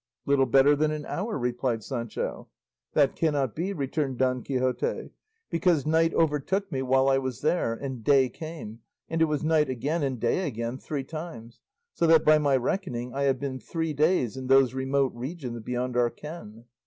[0.25, 2.49] "Little better than an hour," replied Sancho.
[2.93, 5.11] "That cannot be," returned Don Quixote,
[5.51, 8.79] "because night overtook me while I was there, and day came,
[9.09, 11.59] and it was night again and day again three times;
[11.93, 15.95] so that, by my reckoning, I have been three days in those remote regions beyond
[15.95, 16.65] our ken."